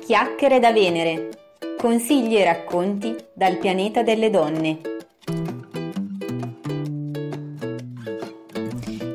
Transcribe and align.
Chiacchiere 0.00 0.58
da 0.58 0.72
Venere. 0.72 1.28
Consigli 1.78 2.36
e 2.36 2.44
racconti 2.44 3.14
dal 3.34 3.58
pianeta 3.58 4.02
delle 4.02 4.30
donne. 4.30 4.80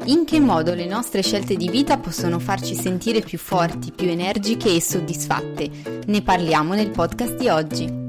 In 0.06 0.24
che 0.26 0.40
modo 0.40 0.76
le 0.76 0.86
nostre 0.86 1.24
scelte 1.24 1.56
di 1.56 1.70
vita 1.70 1.98
possono 1.98 2.38
farci 2.38 2.76
sentire 2.76 3.22
più 3.22 3.40
forti, 3.40 3.92
più 3.92 4.08
energiche 4.08 4.74
e 4.74 4.82
soddisfatte? 4.82 5.70
Ne 6.06 6.22
parliamo 6.22 6.76
nel 6.76 6.92
podcast 6.92 7.36
di 7.36 7.50
oggi. 7.50 8.05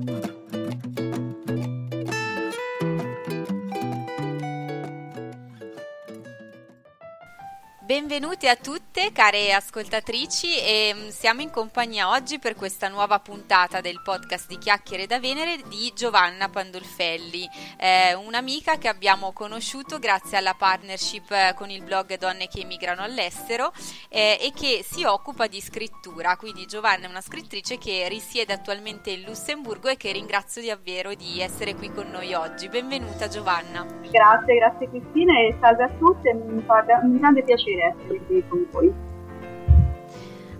Benvenuti 8.16 8.48
a 8.48 8.56
tutte 8.56 9.12
care 9.12 9.52
ascoltatrici 9.52 10.58
e 10.58 10.90
mm, 10.94 11.08
siamo 11.08 11.42
in 11.42 11.50
compagnia 11.50 12.08
oggi 12.08 12.38
per 12.38 12.54
questa 12.54 12.88
nuova 12.88 13.18
puntata 13.18 13.82
del 13.82 14.00
podcast 14.02 14.48
di 14.48 14.56
Chiacchiere 14.56 15.06
da 15.06 15.20
Venere 15.20 15.58
di 15.68 15.92
Giovanna 15.94 16.48
Pandolfelli, 16.48 17.46
eh, 17.76 18.14
un'amica 18.14 18.78
che 18.78 18.88
abbiamo 18.88 19.32
conosciuto 19.34 19.98
grazie 19.98 20.38
alla 20.38 20.54
partnership 20.56 21.30
eh, 21.30 21.52
con 21.54 21.68
il 21.68 21.82
blog 21.82 22.16
Donne 22.16 22.48
che 22.48 22.60
emigrano 22.60 23.02
all'estero 23.02 23.70
eh, 24.08 24.38
e 24.40 24.50
che 24.54 24.82
si 24.82 25.04
occupa 25.04 25.46
di 25.46 25.60
scrittura, 25.60 26.38
quindi 26.38 26.64
Giovanna 26.64 27.04
è 27.04 27.10
una 27.10 27.20
scrittrice 27.20 27.76
che 27.76 28.08
risiede 28.08 28.54
attualmente 28.54 29.10
in 29.10 29.24
Lussemburgo 29.26 29.88
e 29.88 29.98
che 29.98 30.12
ringrazio 30.12 30.64
davvero 30.64 31.12
di 31.12 31.42
essere 31.42 31.74
qui 31.74 31.92
con 31.92 32.08
noi 32.10 32.32
oggi. 32.32 32.70
Benvenuta 32.70 33.28
Giovanna. 33.28 33.84
Grazie, 34.10 34.54
grazie 34.54 34.88
Cristina 34.88 35.38
e 35.38 35.54
salve 35.60 35.84
a 35.84 35.90
tutte, 35.98 36.32
mi 36.32 36.62
fa 36.62 36.82
un 37.02 37.18
grande 37.18 37.42
piacere 37.42 38.05
qui 38.06 38.44
con 38.48 38.66
voi. 38.70 39.14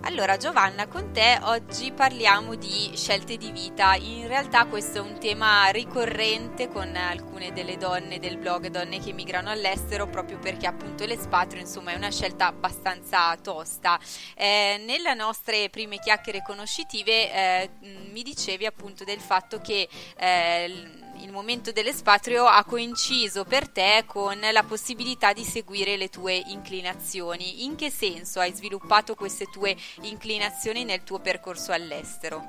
Allora 0.07 0.37
Giovanna, 0.37 0.87
con 0.87 1.11
te 1.11 1.37
oggi 1.43 1.91
parliamo 1.91 2.55
di 2.55 2.93
scelte 2.95 3.35
di 3.35 3.51
vita. 3.51 3.95
In 3.95 4.25
realtà 4.27 4.65
questo 4.65 4.99
è 4.99 5.01
un 5.01 5.19
tema 5.19 5.67
ricorrente 5.67 6.69
con 6.69 6.95
alcune 6.95 7.51
delle 7.51 7.75
donne 7.75 8.17
del 8.17 8.37
blog 8.37 8.67
Donne 8.67 9.01
che 9.01 9.11
migrano 9.11 9.49
all'estero, 9.49 10.07
proprio 10.07 10.39
perché 10.39 10.65
appunto 10.65 11.05
l'espatrio 11.05 11.59
insomma 11.59 11.91
è 11.91 11.95
una 11.95 12.09
scelta 12.09 12.47
abbastanza 12.47 13.35
tosta. 13.35 13.99
Eh, 14.33 14.81
nelle 14.85 15.13
nostre 15.13 15.69
prime 15.69 15.99
chiacchiere 15.99 16.41
conoscitive 16.41 17.33
eh, 17.33 17.69
mi 18.09 18.23
dicevi 18.23 18.65
appunto 18.65 19.03
del 19.03 19.19
fatto 19.19 19.59
che 19.59 19.89
eh, 20.15 21.05
il 21.21 21.31
momento 21.31 21.71
dell'espatrio 21.71 22.45
ha 22.45 22.63
coinciso 22.63 23.43
per 23.43 23.69
te 23.69 24.03
con 24.05 24.37
la 24.39 24.63
possibilità 24.63 25.33
di 25.33 25.43
seguire 25.43 25.97
le 25.97 26.09
tue 26.09 26.35
inclinazioni. 26.35 27.65
In 27.65 27.75
che 27.75 27.89
senso 27.89 28.39
hai 28.39 28.53
sviluppato 28.53 29.15
queste 29.15 29.45
tue 29.45 29.75
inclinazioni 30.01 30.83
nel 30.83 31.03
tuo 31.03 31.19
percorso 31.19 31.71
all'estero? 31.71 32.41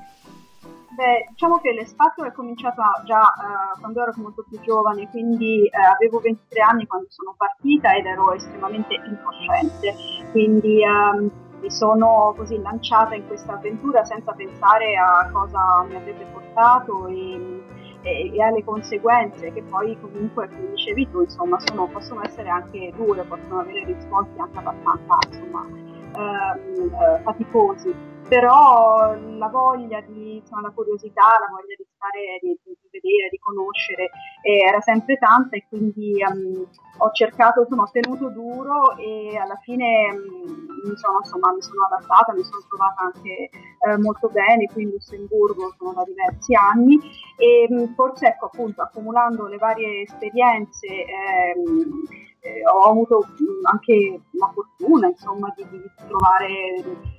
Beh, 0.99 1.27
diciamo 1.29 1.59
che 1.59 1.71
l'espatrio 1.71 2.25
è 2.25 2.33
cominciato 2.33 2.81
già 3.05 3.21
uh, 3.21 3.79
quando 3.79 4.01
ero 4.01 4.11
molto 4.17 4.43
più 4.49 4.59
giovane, 4.59 5.09
quindi 5.09 5.61
uh, 5.71 5.93
avevo 5.93 6.19
23 6.19 6.61
anni 6.61 6.87
quando 6.87 7.07
sono 7.09 7.35
partita 7.37 7.95
ed 7.95 8.05
ero 8.05 8.33
estremamente 8.33 8.95
incosciente, 8.95 9.95
quindi 10.31 10.81
um, 10.83 11.31
mi 11.61 11.71
sono 11.71 12.33
così 12.35 12.59
lanciata 12.61 13.15
in 13.15 13.25
questa 13.27 13.53
avventura 13.53 14.03
senza 14.03 14.33
pensare 14.33 14.95
a 14.97 15.29
cosa 15.31 15.85
mi 15.87 15.95
avrebbe 15.95 16.25
portato 16.33 17.07
e 17.07 17.58
e, 18.01 18.33
e 18.33 18.41
alle 18.41 18.63
conseguenze 18.63 19.51
che 19.51 19.61
poi 19.63 19.97
comunque, 19.99 20.47
come 20.49 20.69
dicevi 20.71 21.09
tu, 21.09 21.21
insomma, 21.21 21.59
sono, 21.59 21.87
possono 21.87 22.23
essere 22.23 22.49
anche 22.49 22.91
dure, 22.95 23.23
possono 23.23 23.59
avere 23.59 23.85
risvolti 23.85 24.39
anche 24.39 24.57
abbastanza 24.57 25.17
insomma, 25.29 25.67
ehm, 26.15 26.93
eh, 26.93 27.21
faticosi 27.23 28.09
però 28.29 29.15
la 29.37 29.47
voglia 29.47 29.99
di, 30.01 30.35
insomma, 30.35 30.61
la 30.61 30.69
curiosità, 30.69 31.39
la 31.39 31.49
voglia 31.49 31.73
di 31.75 31.85
stare, 31.95 32.37
di, 32.39 32.55
di 32.63 32.89
vedere, 32.91 33.27
di 33.31 33.39
conoscere 33.39 34.11
eh, 34.43 34.69
era 34.69 34.79
sempre 34.81 35.17
tanta 35.17 35.57
e 35.57 35.65
quindi 35.67 36.21
um, 36.23 36.63
ho 36.97 37.11
cercato, 37.11 37.61
insomma, 37.61 37.83
ho 37.83 37.89
tenuto 37.91 38.29
duro 38.29 38.95
e 38.97 39.35
alla 39.35 39.57
fine 39.63 40.11
um, 40.13 40.89
mi, 40.89 40.95
sono, 40.95 41.17
insomma, 41.23 41.51
mi 41.53 41.61
sono 41.61 41.85
adattata, 41.89 42.33
mi 42.33 42.43
sono 42.43 42.61
trovata 42.69 43.11
anche 43.11 43.49
eh, 43.49 43.97
molto 43.97 44.29
bene 44.29 44.69
qui 44.71 44.83
in 44.83 44.89
Lussemburgo, 44.89 45.73
sono 45.79 45.93
da 45.93 46.03
diversi 46.03 46.53
anni 46.53 46.99
e 47.35 47.65
um, 47.71 47.95
forse 47.95 48.27
ecco 48.27 48.45
appunto 48.45 48.83
accumulando 48.83 49.47
le 49.47 49.57
varie 49.57 50.01
esperienze 50.01 50.85
ehm, 50.85 52.05
eh, 52.41 52.61
ho 52.65 52.89
avuto 52.89 53.25
anche 53.63 54.21
la 54.31 54.51
fortuna 54.53 55.07
insomma 55.07 55.53
di, 55.55 55.67
di 55.69 55.81
trovare 56.07 56.47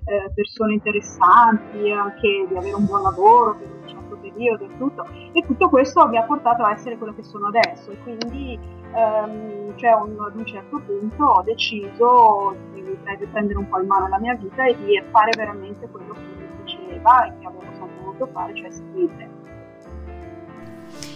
eh, 0.04 0.30
persone 0.34 0.74
interessanti, 0.74 1.90
anche 1.90 2.46
di 2.48 2.56
avere 2.56 2.74
un 2.74 2.86
buon 2.86 3.02
lavoro 3.02 3.54
per 3.54 3.68
un 3.68 3.88
certo 3.88 4.16
periodo 4.16 4.64
e 4.64 4.78
tutto. 4.78 5.06
E 5.32 5.44
tutto 5.46 5.68
questo 5.68 6.06
mi 6.08 6.16
ha 6.16 6.22
portato 6.22 6.62
a 6.62 6.72
essere 6.72 6.96
quello 6.96 7.14
che 7.14 7.22
sono 7.22 7.48
adesso. 7.48 7.90
E 7.90 7.98
quindi 8.02 8.58
ehm, 8.94 9.76
cioè 9.76 9.92
un, 9.92 10.16
ad 10.20 10.36
un 10.36 10.46
certo 10.46 10.80
punto 10.80 11.24
ho 11.24 11.42
deciso 11.42 12.56
di, 12.72 12.82
di 12.82 13.26
prendere 13.26 13.58
un 13.58 13.68
po' 13.68 13.80
in 13.80 13.86
mano 13.86 14.08
la 14.08 14.18
mia 14.18 14.34
vita 14.34 14.64
e 14.64 14.76
di 14.76 15.02
fare 15.10 15.32
veramente 15.36 15.88
quello 15.88 16.14
che 16.14 16.20
mi 16.20 16.48
piaceva 16.62 17.26
e 17.26 17.38
che 17.38 17.46
avevo 17.46 17.72
sempre 17.72 18.02
voluto 18.02 18.26
fare, 18.32 18.54
cioè 18.54 18.70
scrivere 18.70 19.39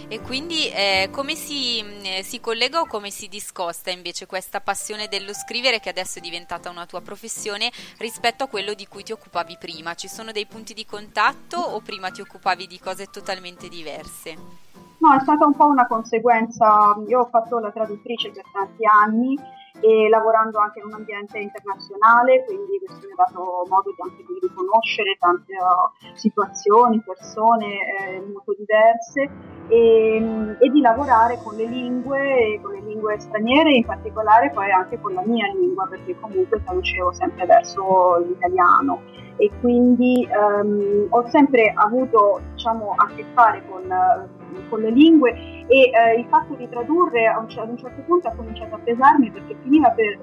e 0.07 0.21
quindi 0.21 0.69
eh, 0.69 1.09
come 1.11 1.35
si, 1.35 1.83
eh, 2.03 2.23
si, 2.23 2.39
collega 2.39 2.79
o 2.79 2.85
come 2.85 3.09
si 3.09 3.27
discosta 3.27 3.89
invece 3.89 4.25
questa 4.25 4.61
passione 4.61 5.07
dello 5.07 5.33
scrivere 5.33 5.79
che 5.79 5.89
adesso 5.89 6.19
è 6.19 6.21
diventata 6.21 6.69
una 6.69 6.85
tua 6.85 7.01
professione 7.01 7.71
rispetto 7.97 8.43
a 8.43 8.47
quello 8.47 8.73
di 8.73 8.87
cui 8.87 9.03
ti 9.03 9.11
occupavi 9.11 9.57
prima? 9.59 9.95
Ci 9.95 10.07
sono 10.07 10.31
dei 10.31 10.45
punti 10.45 10.73
di 10.73 10.85
contatto 10.85 11.57
o 11.57 11.81
prima 11.81 12.11
ti 12.11 12.21
occupavi 12.21 12.67
di 12.67 12.79
cose 12.79 13.07
totalmente 13.07 13.67
diverse? 13.67 14.63
No, 14.97 15.13
è 15.13 15.19
stata 15.19 15.45
un 15.45 15.55
po' 15.55 15.65
una 15.65 15.87
conseguenza. 15.87 16.95
Io 17.07 17.19
ho 17.19 17.29
fatto 17.29 17.59
la 17.59 17.71
traduttrice 17.71 18.31
per 18.31 18.43
tanti 18.51 18.85
anni 18.85 19.37
e 19.81 20.09
lavorando 20.09 20.59
anche 20.59 20.79
in 20.79 20.85
un 20.85 20.93
ambiente 20.93 21.39
internazionale, 21.39 22.43
quindi 22.45 22.79
questo 22.79 23.05
mi 23.07 23.13
ha 23.13 23.23
dato 23.25 23.65
modo 23.67 23.91
di 23.91 24.01
anche 24.01 24.23
di 24.23 24.39
riconoscere 24.41 25.15
tante 25.19 25.53
uh, 25.53 26.15
situazioni, 26.15 27.01
persone 27.01 27.65
eh, 27.65 28.21
molto 28.21 28.55
diverse 28.57 29.29
e, 29.67 30.57
e, 30.59 30.69
di 30.69 30.81
lavorare 30.81 31.39
con 31.43 31.55
le 31.55 31.65
lingue, 31.65 32.59
con 32.61 32.71
le 32.71 32.81
lingue 32.81 33.19
straniere, 33.19 33.75
in 33.75 33.85
particolare 33.85 34.51
poi 34.51 34.71
anche 34.71 34.99
con 34.99 35.13
la 35.13 35.23
mia 35.25 35.47
lingua, 35.53 35.87
perché 35.87 36.15
comunque 36.19 36.61
traducevo 36.63 37.11
sempre 37.13 37.45
verso 37.45 38.17
l'italiano. 38.25 39.01
E 39.37 39.51
quindi 39.59 40.25
um, 40.31 41.07
ho 41.09 41.27
sempre 41.27 41.73
avuto 41.75 42.39
diciamo, 42.53 42.93
a 42.95 43.05
che 43.13 43.25
fare 43.33 43.63
con, 43.67 43.83
con 44.69 44.81
le 44.81 44.91
lingue 44.91 45.31
e 45.67 45.91
uh, 45.91 46.19
il 46.19 46.25
fatto 46.29 46.53
di 46.55 46.67
tradurre 46.69 47.27
ad 47.27 47.41
un 47.69 47.77
certo 47.77 48.01
punto 48.05 48.27
ha 48.27 48.31
cominciato 48.31 48.75
a 48.75 48.79
pesarmi 48.79 49.31
perché 49.31 49.55
finiva 49.61 49.89
per 49.91 50.19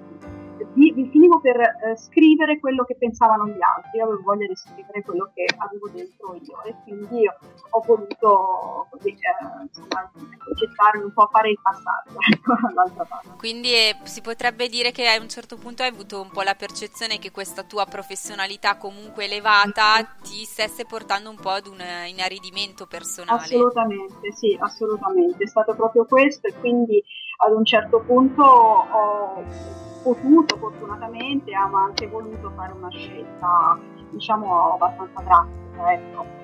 vi, 0.74 0.92
vi 0.92 1.08
finivo 1.08 1.40
per 1.40 1.58
eh, 1.60 1.96
scrivere 1.96 2.58
quello 2.58 2.84
che 2.84 2.96
pensavano 2.96 3.46
gli 3.46 3.60
altri, 3.60 4.00
avevo 4.00 4.20
voglia 4.22 4.46
di 4.46 4.56
scrivere 4.56 5.02
quello 5.02 5.30
che 5.34 5.44
avevo 5.56 5.88
dentro 5.88 6.34
io 6.34 6.62
e 6.64 6.74
quindi 6.82 7.20
io 7.20 7.36
ho 7.70 7.82
voluto 7.86 8.86
così, 8.90 9.10
eh, 9.10 9.62
insomma, 9.62 10.10
gettarmi 10.54 11.04
un 11.04 11.12
po' 11.12 11.22
a 11.22 11.28
fare 11.28 11.50
il 11.50 11.58
passaggio 11.62 12.18
ecco, 12.32 12.54
dall'altra 12.60 13.04
parte. 13.04 13.28
Quindi 13.36 13.72
eh, 13.72 13.96
si 14.04 14.20
potrebbe 14.20 14.68
dire 14.68 14.92
che 14.92 15.08
a 15.08 15.20
un 15.20 15.28
certo 15.28 15.56
punto 15.56 15.82
hai 15.82 15.88
avuto 15.88 16.20
un 16.20 16.30
po' 16.30 16.42
la 16.42 16.54
percezione 16.54 17.18
che 17.18 17.30
questa 17.30 17.62
tua 17.62 17.86
professionalità 17.86 18.76
comunque 18.76 19.24
elevata 19.24 19.94
mm-hmm. 19.96 20.22
ti 20.22 20.44
stesse 20.44 20.84
portando 20.84 21.30
un 21.30 21.36
po' 21.36 21.50
ad 21.50 21.66
un 21.66 21.82
inaridimento 22.06 22.86
personale. 22.86 23.40
Assolutamente, 23.40 24.32
sì, 24.32 24.56
assolutamente, 24.58 25.44
è 25.44 25.46
stato 25.46 25.74
proprio 25.74 26.04
questo 26.04 26.46
e 26.46 26.54
quindi 26.54 27.02
ad 27.44 27.52
un 27.52 27.64
certo 27.64 28.00
punto 28.00 28.42
ho 28.42 29.90
potuto 30.02 30.56
fortunatamente, 30.56 31.52
ma 31.70 31.84
anche 31.84 32.08
voluto 32.08 32.50
fare 32.54 32.72
una 32.72 32.90
scelta 32.90 33.78
diciamo 34.10 34.74
abbastanza 34.74 35.22
drastica. 35.22 35.92
Ecco. 35.92 36.41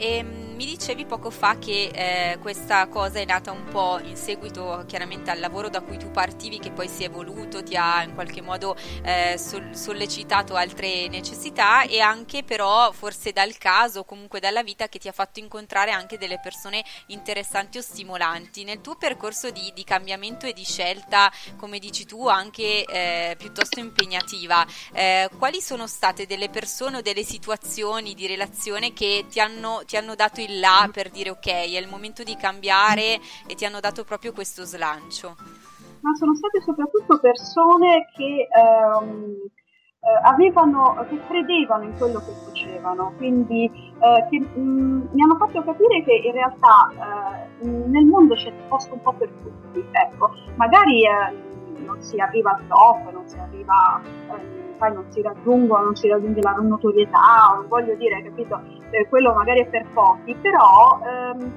E 0.00 0.16
ehm, 0.16 0.54
mi 0.60 0.64
dicevi 0.64 1.06
poco 1.06 1.30
fa 1.30 1.58
che 1.58 1.90
eh, 1.92 2.38
questa 2.38 2.86
cosa 2.88 3.18
è 3.18 3.24
nata 3.26 3.50
un 3.50 3.64
po' 3.64 3.98
in 4.02 4.16
seguito 4.16 4.84
chiaramente 4.86 5.30
al 5.30 5.38
lavoro 5.38 5.68
da 5.68 5.80
cui 5.80 5.98
tu 5.98 6.10
partivi, 6.10 6.58
che 6.58 6.70
poi 6.70 6.88
si 6.88 7.02
è 7.02 7.06
evoluto, 7.06 7.62
ti 7.62 7.76
ha 7.76 8.02
in 8.02 8.14
qualche 8.14 8.40
modo 8.40 8.76
eh, 9.02 9.36
sol- 9.38 9.74
sollecitato 9.74 10.56
altre 10.56 11.08
necessità 11.08 11.82
e 11.84 12.00
anche 12.00 12.44
però 12.44 12.92
forse 12.92 13.32
dal 13.32 13.56
caso, 13.58 14.04
comunque 14.04 14.40
dalla 14.40 14.62
vita 14.62 14.88
che 14.88 14.98
ti 14.98 15.08
ha 15.08 15.12
fatto 15.12 15.38
incontrare 15.38 15.92
anche 15.92 16.16
delle 16.16 16.40
persone 16.40 16.82
interessanti 17.06 17.76
o 17.76 17.82
stimolanti. 17.82 18.64
Nel 18.64 18.80
tuo 18.80 18.96
percorso 18.96 19.50
di, 19.50 19.70
di 19.74 19.84
cambiamento 19.84 20.46
e 20.46 20.54
di 20.54 20.64
scelta, 20.64 21.30
come 21.56 21.78
dici 21.78 22.06
tu, 22.06 22.26
anche 22.26 22.84
eh, 22.84 23.34
piuttosto 23.38 23.80
impegnativa, 23.80 24.66
eh, 24.92 25.28
quali 25.38 25.60
sono 25.60 25.86
state 25.86 26.26
delle 26.26 26.48
persone 26.48 26.98
o 26.98 27.00
delle 27.02 27.22
situazioni 27.22 28.14
di 28.14 28.26
relazione 28.26 28.92
che 28.92 29.26
ti 29.28 29.40
hanno 29.40 29.84
ti 29.90 29.96
hanno 29.96 30.14
dato 30.14 30.40
il 30.40 30.60
là 30.60 30.88
per 30.92 31.10
dire 31.10 31.30
ok, 31.30 31.48
è 31.48 31.76
il 31.76 31.88
momento 31.88 32.22
di 32.22 32.36
cambiare 32.36 33.18
e 33.48 33.56
ti 33.56 33.64
hanno 33.64 33.80
dato 33.80 34.04
proprio 34.04 34.32
questo 34.32 34.62
slancio? 34.62 35.34
Ma 35.98 36.14
sono 36.14 36.32
state 36.36 36.60
soprattutto 36.62 37.18
persone 37.18 38.08
che 38.14 38.46
ehm, 38.46 39.34
avevano, 40.22 40.94
che 41.08 41.18
credevano 41.26 41.82
in 41.82 41.96
quello 41.98 42.20
che 42.20 42.30
facevano, 42.46 43.14
quindi 43.16 43.64
eh, 43.64 44.26
che 44.30 44.38
mh, 44.38 44.60
mm, 44.60 45.06
mi 45.10 45.22
hanno 45.24 45.36
fatto 45.36 45.60
capire 45.64 46.04
che 46.04 46.12
in 46.24 46.32
realtà 46.34 47.48
eh, 47.60 47.66
nel 47.66 48.04
mondo 48.04 48.36
c'è 48.36 48.52
posto 48.68 48.94
un 48.94 49.02
po' 49.02 49.14
per 49.14 49.28
tutti, 49.42 49.84
ecco, 49.90 50.30
magari 50.54 51.04
eh, 51.04 51.82
non 51.84 52.00
si 52.00 52.16
arriva 52.20 52.52
al 52.52 52.64
top, 52.68 53.10
non 53.10 53.26
si 53.26 53.38
arriva, 53.38 54.00
poi 54.80 54.94
non 54.94 55.04
si 55.10 55.20
raggiungono, 55.20 55.84
non 55.84 55.94
si 55.94 56.08
raggiunge 56.08 56.40
la 56.40 56.56
notorietà, 56.58 57.62
voglio 57.68 57.94
dire, 57.96 58.22
capito, 58.22 58.58
quello 59.10 59.34
magari 59.34 59.60
è 59.60 59.66
per 59.66 59.86
pochi, 59.92 60.34
però 60.40 60.98
ehm, 61.04 61.52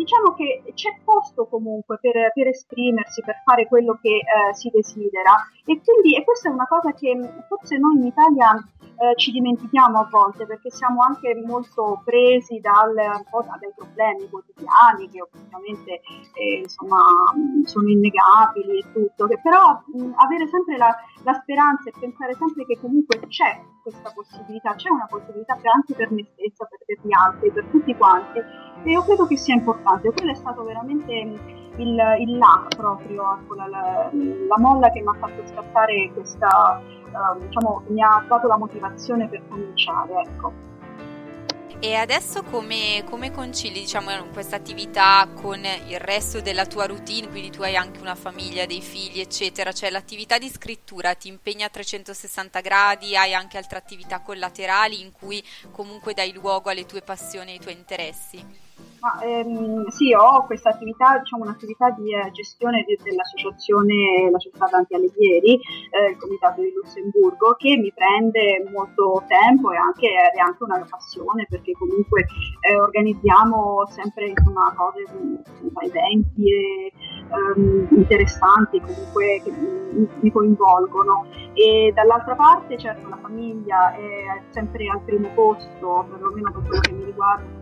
diciamo 0.00 0.32
che 0.32 0.72
c'è 0.74 0.96
posto 1.04 1.46
comunque 1.46 1.98
per, 2.00 2.32
per 2.32 2.48
esprimersi, 2.48 3.22
per 3.22 3.42
fare 3.44 3.66
quello 3.66 3.98
che 4.00 4.16
eh, 4.16 4.54
si 4.54 4.70
desidera. 4.72 5.36
E 5.64 5.80
quindi 5.84 6.16
e 6.16 6.24
questa 6.24 6.48
è 6.48 6.52
una 6.52 6.66
cosa 6.66 6.92
che 6.92 7.12
forse 7.48 7.76
noi 7.76 7.96
in 7.96 8.06
Italia 8.06 8.56
eh, 9.00 9.16
ci 9.16 9.30
dimentichiamo 9.30 9.98
a 9.98 10.08
volte 10.10 10.46
perché 10.46 10.70
siamo 10.70 11.02
anche 11.02 11.34
molto 11.46 12.02
presi 12.04 12.60
dal, 12.60 12.94
dai 12.94 13.72
problemi 13.74 14.28
quotidiani 14.28 15.08
che 15.08 15.20
ovviamente 15.20 16.00
eh, 16.34 16.60
insomma, 16.62 17.00
sono 17.64 17.88
innegabili 17.88 18.78
e 18.78 18.92
tutto, 18.92 19.26
che 19.26 19.40
però 19.42 19.80
mh, 19.86 20.12
avere 20.16 20.46
sempre 20.48 20.76
la, 20.76 20.94
la, 21.24 21.32
speranza 21.32 21.88
e 21.88 21.94
pensare 21.98 22.34
sempre 22.34 22.66
che 22.66 22.78
comunque 22.78 23.20
c'è 23.28 23.60
questa 23.82 24.12
possibilità, 24.14 24.74
c'è 24.74 24.90
una 24.90 25.06
possibilità 25.08 25.54
anche 25.72 25.94
per 25.94 26.10
me 26.12 26.26
stessa, 26.32 26.66
per, 26.66 26.78
per 26.84 26.98
gli 27.00 27.12
altri, 27.12 27.50
per 27.50 27.64
tutti 27.70 27.96
quanti. 27.96 28.38
E 28.82 28.90
io 28.90 29.02
credo 29.02 29.26
che 29.26 29.36
sia 29.36 29.54
importante, 29.54 29.89
quello 29.98 30.30
è 30.30 30.34
stato 30.34 30.62
veramente 30.64 31.12
il, 31.12 31.98
il 32.18 32.38
là 32.38 32.66
proprio, 32.76 33.38
ecco, 33.40 33.54
la, 33.54 33.66
la, 33.66 34.10
la 34.12 34.58
molla 34.58 34.90
che 34.90 35.00
mi 35.00 35.08
ha 35.08 35.14
fatto 35.18 35.46
scattare 35.46 36.10
questa 36.12 36.82
uh, 37.12 37.38
diciamo, 37.46 37.82
mi 37.88 38.02
ha 38.02 38.24
dato 38.26 38.46
la 38.46 38.56
motivazione 38.56 39.28
per 39.28 39.42
cominciare. 39.48 40.12
Ecco. 40.26 40.68
E 41.82 41.94
adesso 41.94 42.42
come, 42.42 43.02
come 43.08 43.30
concili 43.30 43.80
diciamo, 43.80 44.10
questa 44.34 44.56
attività 44.56 45.26
con 45.34 45.64
il 45.86 45.98
resto 45.98 46.42
della 46.42 46.66
tua 46.66 46.84
routine? 46.84 47.28
Quindi 47.28 47.50
tu 47.50 47.62
hai 47.62 47.74
anche 47.74 48.00
una 48.00 48.14
famiglia, 48.14 48.66
dei 48.66 48.82
figli, 48.82 49.18
eccetera. 49.18 49.72
Cioè 49.72 49.88
l'attività 49.88 50.36
di 50.36 50.50
scrittura 50.50 51.14
ti 51.14 51.28
impegna 51.28 51.66
a 51.66 51.70
360 51.70 52.60
gradi, 52.60 53.16
hai 53.16 53.32
anche 53.32 53.56
altre 53.56 53.78
attività 53.78 54.20
collaterali 54.20 55.00
in 55.00 55.10
cui 55.10 55.42
comunque 55.70 56.12
dai 56.12 56.34
luogo 56.34 56.68
alle 56.68 56.84
tue 56.84 57.00
passioni 57.00 57.52
e 57.52 57.52
ai 57.54 57.60
tuoi 57.60 57.74
interessi? 57.74 58.69
Ma, 59.00 59.18
ehm, 59.22 59.88
sì, 59.88 60.12
ho 60.12 60.44
questa 60.44 60.68
attività, 60.70 61.18
diciamo 61.18 61.44
un'attività 61.44 61.90
di 61.90 62.14
eh, 62.14 62.30
gestione 62.32 62.84
di, 62.86 62.98
dell'associazione, 63.02 64.30
la 64.30 64.38
società 64.38 64.66
Dante 64.70 64.94
Alighieri, 64.94 65.54
eh, 65.54 66.10
il 66.10 66.16
comitato 66.18 66.60
di 66.60 66.70
Lussemburgo, 66.74 67.54
che 67.56 67.78
mi 67.78 67.90
prende 67.94 68.62
molto 68.70 69.24
tempo 69.26 69.72
e 69.72 69.76
anche, 69.76 70.08
è 70.08 70.38
anche 70.38 70.64
una 70.64 70.84
passione 70.88 71.46
perché 71.48 71.72
comunque 71.72 72.26
eh, 72.60 72.78
organizziamo 72.78 73.86
sempre 73.88 74.28
insomma, 74.28 74.74
cose, 74.76 75.00
insomma, 75.00 75.80
eventi 75.80 76.44
e, 76.44 76.92
ehm, 77.56 77.88
interessanti 77.92 78.80
comunque 78.80 79.40
che 79.42 79.50
mi, 79.50 80.08
mi 80.20 80.30
coinvolgono. 80.30 81.26
E 81.54 81.90
dall'altra 81.94 82.34
parte 82.34 82.76
certo 82.76 83.08
la 83.08 83.16
famiglia 83.16 83.94
è 83.94 84.42
sempre 84.50 84.88
al 84.88 85.00
primo 85.00 85.28
posto, 85.34 86.06
perlomeno 86.10 86.52
per 86.52 86.62
quello 86.66 86.80
che 86.80 86.92
mi 86.92 87.04
riguarda 87.04 87.59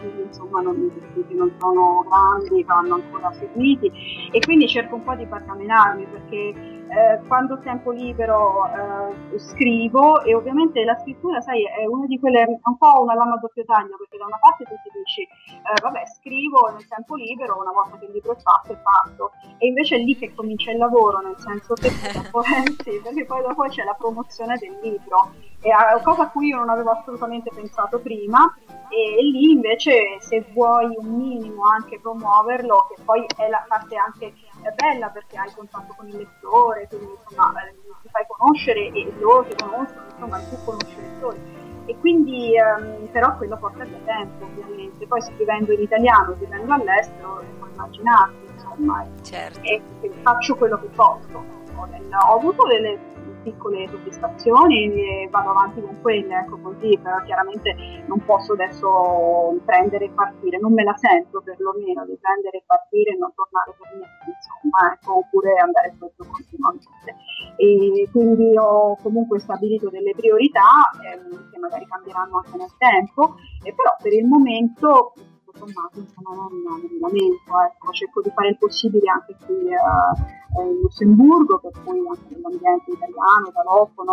figli 0.00 0.20
insomma 0.26 0.60
non, 0.60 0.90
non 1.28 1.52
sono 1.58 2.04
grandi, 2.08 2.64
vanno 2.64 2.94
ancora 2.94 3.32
seguiti. 3.32 3.90
E 4.32 4.40
quindi 4.40 4.68
cerco 4.68 4.96
un 4.96 5.04
po' 5.04 5.14
di 5.14 5.26
barcamenarmi 5.26 6.06
perché 6.06 6.79
eh, 6.90 7.20
quando 7.28 7.54
ho 7.54 7.58
tempo 7.58 7.92
libero 7.92 8.66
eh, 8.66 9.38
scrivo 9.38 10.22
e 10.22 10.34
ovviamente 10.34 10.82
la 10.84 10.98
scrittura 10.98 11.40
sai 11.40 11.64
è 11.64 11.86
una 11.86 12.06
di 12.06 12.18
quelle 12.18 12.44
un 12.62 12.76
po' 12.76 13.02
una 13.02 13.14
lama 13.14 13.34
a 13.34 13.38
doppio 13.38 13.64
taglio 13.64 13.96
perché 13.96 14.18
da 14.18 14.26
una 14.26 14.38
parte 14.40 14.64
tu 14.64 14.74
ti 14.82 14.90
dici 14.98 15.22
eh, 15.22 15.80
vabbè 15.80 16.02
scrivo 16.06 16.68
nel 16.72 16.86
tempo 16.88 17.14
libero 17.14 17.60
una 17.60 17.72
volta 17.72 17.96
che 17.98 18.06
il 18.06 18.12
libro 18.12 18.32
è 18.32 18.40
fatto 18.40 18.72
è 18.72 18.76
fatto. 18.76 19.32
E 19.58 19.66
invece 19.66 19.96
è 19.96 19.98
lì 19.98 20.16
che 20.16 20.34
comincia 20.34 20.70
il 20.70 20.78
lavoro 20.78 21.20
nel 21.20 21.38
senso 21.38 21.74
che 21.74 21.90
sì, 22.82 23.00
perché 23.02 23.24
poi 23.24 23.42
dopo 23.42 23.62
c'è 23.68 23.84
la 23.84 23.94
promozione 23.94 24.56
del 24.58 24.78
libro. 24.82 25.32
È 25.60 25.70
cosa 26.02 26.22
a 26.22 26.30
cui 26.30 26.48
io 26.48 26.56
non 26.56 26.70
avevo 26.70 26.90
assolutamente 26.90 27.50
pensato 27.54 28.00
prima 28.00 28.52
e 28.88 29.22
lì 29.22 29.52
invece 29.52 30.18
se 30.18 30.44
vuoi 30.52 30.92
un 30.96 31.14
minimo 31.14 31.64
anche 31.66 32.00
promuoverlo, 32.00 32.86
che 32.88 33.02
poi 33.04 33.26
è 33.36 33.48
la 33.48 33.64
parte 33.68 33.96
anche 33.96 34.32
bella 34.74 35.08
perché 35.08 35.36
hai 35.38 35.50
contatto 35.54 35.94
con 35.96 36.08
il 36.08 36.16
lettore, 36.16 36.86
quindi 36.88 37.12
insomma 37.28 37.52
eh, 37.64 37.74
ti 38.02 38.08
fai 38.10 38.24
conoscere 38.26 38.88
e 38.88 39.12
loro 39.18 39.44
ti 39.44 39.54
conoscono, 39.62 40.04
insomma 40.12 40.38
tu 40.38 40.64
conosci 40.64 40.98
i 40.98 41.02
lettori. 41.02 41.68
E 41.86 41.96
quindi 41.98 42.52
um, 42.60 43.08
però 43.10 43.36
quello 43.36 43.56
porta 43.56 43.84
via 43.84 43.98
tempo 44.04 44.44
ovviamente, 44.44 45.06
poi 45.06 45.22
scrivendo 45.22 45.72
in 45.72 45.80
italiano, 45.80 46.34
vivendo 46.34 46.72
all'estero, 46.72 47.42
puoi 47.58 47.70
immaginarti, 47.72 48.52
insomma, 48.52 49.06
certo. 49.22 49.60
e, 49.62 49.82
e 50.00 50.10
faccio 50.22 50.56
quello 50.56 50.78
che 50.78 50.86
posso. 50.88 51.58
Ho 51.72 52.34
avuto 52.34 52.66
delle 52.66 52.98
piccole 53.42 53.88
soddisfazioni 53.88 54.92
e 54.92 55.28
vado 55.30 55.50
avanti 55.50 55.80
con 55.80 56.00
quelle, 56.00 56.38
ecco 56.38 56.58
così, 56.58 56.98
però 57.02 57.22
chiaramente 57.24 57.74
non 58.06 58.22
posso 58.24 58.52
adesso 58.52 59.58
prendere 59.64 60.06
e 60.06 60.10
partire, 60.10 60.58
non 60.58 60.72
me 60.72 60.82
la 60.82 60.94
sento 60.96 61.40
perlomeno 61.40 62.04
di 62.06 62.16
prendere 62.20 62.58
e 62.58 62.62
partire 62.66 63.12
e 63.12 63.16
non 63.16 63.32
tornare 63.34 63.74
per 63.78 63.88
niente, 63.94 64.24
insomma, 64.26 64.92
ecco, 64.92 65.18
oppure 65.18 65.54
andare 65.56 65.94
sotto 65.98 66.24
continuamente. 66.24 67.16
E 67.56 68.08
quindi 68.10 68.56
ho 68.56 68.96
comunque 69.02 69.38
stabilito 69.38 69.90
delle 69.90 70.14
priorità 70.14 70.90
ehm, 71.02 71.50
che 71.50 71.58
magari 71.58 71.86
cambieranno 71.86 72.42
anche 72.44 72.56
nel 72.56 72.74
tempo, 72.78 73.36
e 73.62 73.74
però 73.74 73.96
per 74.00 74.12
il 74.12 74.26
momento 74.26 75.12
sommato 75.60 76.00
insomma, 76.00 76.34
non, 76.34 76.50
non 76.64 76.80
lamento, 77.00 77.52
ecco, 77.60 77.92
cerco 77.92 78.20
di 78.22 78.30
fare 78.34 78.48
il 78.48 78.58
possibile 78.58 79.10
anche 79.10 79.36
qui 79.44 79.68
uh, 79.68 80.64
in 80.64 80.80
Lussemburgo, 80.80 81.60
per 81.60 81.72
cui 81.84 82.00
anche 82.08 82.34
nell'ambiente 82.34 82.90
italiano, 82.90 83.48
italofono, 83.48 84.12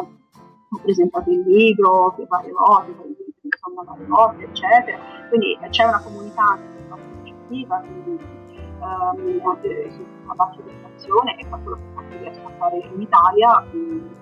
ho 0.69 0.79
presentato 0.83 1.29
il 1.31 1.41
libro 1.47 2.15
varie 2.27 2.51
volte, 2.51 3.15
insomma 3.41 3.83
varie 3.83 4.05
volte, 4.05 4.43
eccetera, 4.43 4.97
quindi 5.29 5.57
c'è 5.69 5.85
una 5.85 6.01
comunità 6.01 6.43
anche 6.43 7.31
attiva, 7.47 7.79
quindi 7.79 8.19
um, 8.79 9.41
anche 9.47 9.91
a 10.27 10.33
bassa 10.33 10.59
prestazione 10.61 11.37
e 11.37 11.47
quello 11.47 11.79
che 12.09 12.17
riesco 12.17 12.45
a 12.45 12.51
fare 12.57 12.77
in 12.77 13.01
Italia, 13.01 13.65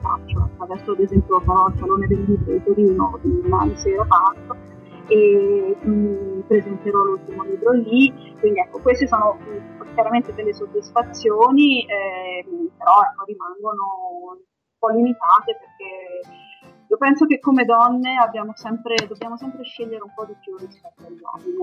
faccio. 0.02 0.50
Adesso 0.58 0.92
ad 0.92 1.00
esempio 1.00 1.40
farò 1.42 1.68
il 1.68 1.76
Salone 1.80 2.08
del 2.08 2.24
Libro 2.24 2.52
di 2.54 2.64
Torino 2.64 3.20
domani 3.22 3.76
sera 3.78 4.06
parto 4.06 4.75
e 5.08 5.78
mh, 5.82 5.90
mm, 5.90 6.40
presenterò 6.48 7.04
l'ultimo 7.04 7.44
libro 7.44 7.72
lì, 7.72 8.14
quindi 8.40 8.60
ecco 8.60 8.80
queste 8.80 9.08
sono 9.08 9.38
mh, 9.40 9.84
mm, 9.84 9.94
chiaramente 9.94 10.34
delle 10.34 10.54
soddisfazioni, 10.54 11.86
eh, 11.86 12.46
però 12.78 13.02
ecco, 13.02 13.24
rimangono 13.26 13.84
un 14.32 14.38
po' 14.78 14.90
limitate 14.90 15.58
perché 15.60 16.45
io 16.96 16.98
penso 16.98 17.26
che 17.26 17.40
come 17.40 17.66
donne 17.66 18.16
sempre, 18.56 18.96
dobbiamo 19.08 19.38
sempre 19.38 19.64
scegliere 19.64 20.02
un 20.02 20.14
po' 20.14 20.26
di 20.26 20.36
più 20.40 20.56
rispetto 20.58 21.06
agli 21.06 21.20
uomini. 21.20 21.56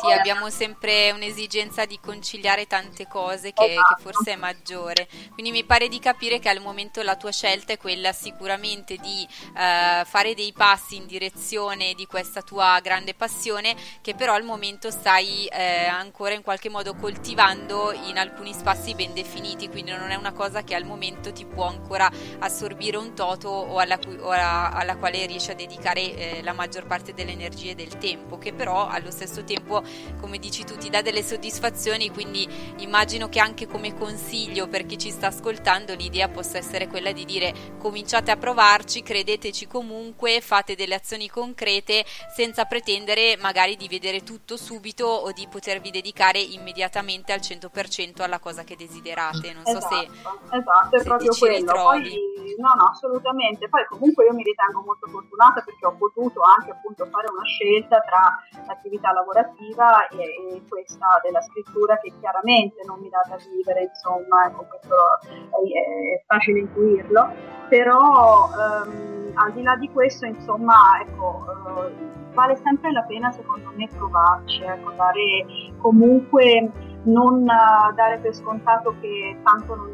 Sì, 0.00 0.10
è... 0.10 0.14
abbiamo 0.14 0.48
sempre 0.48 1.10
un'esigenza 1.10 1.84
di 1.84 1.98
conciliare 2.00 2.66
tante 2.66 3.06
cose 3.06 3.52
che, 3.52 3.72
esatto. 3.72 3.94
che, 3.94 4.02
forse 4.02 4.32
è 4.32 4.36
maggiore. 4.36 5.08
Quindi 5.32 5.52
mi 5.52 5.64
pare 5.64 5.88
di 5.88 5.98
capire 5.98 6.38
che 6.38 6.48
al 6.48 6.60
momento 6.60 7.02
la 7.02 7.16
tua 7.16 7.32
scelta 7.32 7.74
è 7.74 7.78
quella 7.78 8.12
sicuramente 8.12 8.96
di 8.96 9.26
uh, 9.28 10.04
fare 10.04 10.34
dei 10.34 10.52
passi 10.52 10.96
in 10.96 11.06
direzione 11.06 11.92
di 11.94 12.06
questa 12.06 12.40
tua 12.40 12.80
grande 12.82 13.14
passione 13.14 13.74
che 14.00 14.14
però 14.14 14.34
al 14.34 14.44
momento 14.44 14.90
stai 14.90 15.46
eh, 15.46 15.84
ancora 15.84 16.32
in 16.32 16.42
qualche 16.42 16.70
modo 16.70 16.94
coltivando 16.94 17.92
in 17.92 18.16
alcuni 18.16 18.54
spazi 18.54 18.94
ben 18.94 19.12
definiti, 19.12 19.68
quindi 19.68 19.90
non 19.90 20.10
è 20.10 20.14
una 20.14 20.32
cosa 20.32 20.62
che 20.62 20.74
al 20.74 20.84
momento 20.84 21.32
ti 21.32 21.44
può 21.44 21.66
ancora 21.66 22.10
assorbire 22.38 22.96
un 22.96 23.14
toto 23.14 23.48
o 23.48 23.78
alla, 23.78 23.98
o 24.20 24.30
alla, 24.30 24.45
alla 24.46 24.96
quale 24.96 25.26
riesci 25.26 25.50
a 25.50 25.54
dedicare 25.54 26.14
eh, 26.14 26.42
la 26.42 26.52
maggior 26.52 26.86
parte 26.86 27.14
delle 27.14 27.32
energie 27.32 27.70
e 27.70 27.74
del 27.74 27.98
tempo, 27.98 28.38
che 28.38 28.52
però 28.52 28.88
allo 28.88 29.10
stesso 29.10 29.44
tempo, 29.44 29.82
come 30.20 30.38
dici 30.38 30.64
tu, 30.64 30.76
ti 30.76 30.90
dà 30.90 31.02
delle 31.02 31.22
soddisfazioni, 31.22 32.10
quindi 32.10 32.48
immagino 32.78 33.28
che 33.28 33.40
anche 33.40 33.66
come 33.66 33.94
consiglio 33.94 34.68
per 34.68 34.86
chi 34.86 34.98
ci 34.98 35.10
sta 35.10 35.28
ascoltando 35.28 35.94
l'idea 35.94 36.28
possa 36.28 36.58
essere 36.58 36.86
quella 36.86 37.12
di 37.12 37.24
dire 37.24 37.74
cominciate 37.78 38.30
a 38.30 38.36
provarci, 38.36 39.02
credeteci 39.02 39.66
comunque, 39.66 40.40
fate 40.40 40.74
delle 40.74 40.94
azioni 40.94 41.28
concrete 41.28 42.04
senza 42.34 42.64
pretendere 42.64 43.36
magari 43.36 43.76
di 43.76 43.88
vedere 43.88 44.22
tutto 44.22 44.56
subito 44.56 45.06
o 45.06 45.32
di 45.32 45.46
potervi 45.50 45.90
dedicare 45.90 46.38
immediatamente 46.38 47.32
al 47.32 47.40
100% 47.40 48.22
alla 48.22 48.38
cosa 48.38 48.64
che 48.64 48.76
desiderate. 48.76 49.52
Non 49.52 49.62
esatto, 49.64 49.94
so 49.94 49.94
se, 49.94 50.56
esatto, 50.56 50.96
è 50.96 51.02
proprio 51.02 51.34
quello. 51.36 51.72
Poi, 51.72 52.14
no, 52.58 52.72
no, 52.76 52.84
assolutamente. 52.90 53.68
Poi 53.68 53.84
comunque 53.88 54.25
io 54.26 54.34
mi 54.34 54.42
ritengo 54.42 54.82
molto 54.82 55.06
fortunata 55.06 55.62
perché 55.62 55.86
ho 55.86 55.94
potuto 55.94 56.40
anche 56.42 56.72
appunto 56.72 57.06
fare 57.06 57.30
una 57.30 57.44
scelta 57.44 58.00
tra 58.00 58.34
l'attività 58.66 59.12
lavorativa 59.12 60.08
e, 60.08 60.58
e 60.58 60.62
questa 60.68 61.20
della 61.22 61.40
scrittura 61.40 61.98
che 61.98 62.12
chiaramente 62.18 62.82
non 62.84 62.98
mi 63.00 63.08
dà 63.08 63.22
da 63.28 63.36
vivere, 63.36 63.86
insomma, 63.86 64.46
ecco, 64.46 64.66
questo 64.66 64.96
è, 65.22 66.18
è 66.18 66.24
facile 66.26 66.60
intuirlo, 66.60 67.30
però 67.68 68.50
ehm, 68.50 69.32
al 69.34 69.52
di 69.52 69.62
là 69.62 69.76
di 69.76 69.90
questo, 69.90 70.26
insomma, 70.26 71.00
ecco, 71.00 71.44
eh, 71.46 72.14
vale 72.32 72.56
sempre 72.56 72.92
la 72.92 73.02
pena 73.02 73.30
secondo 73.30 73.70
me 73.74 73.88
provarci, 73.96 74.62
ecco, 74.62 74.90
dare 74.92 75.46
comunque 75.78 76.70
non 77.04 77.42
uh, 77.42 77.94
dare 77.94 78.18
per 78.18 78.34
scontato 78.34 78.94
che 79.00 79.36
tanto 79.42 79.74
non, 79.74 79.90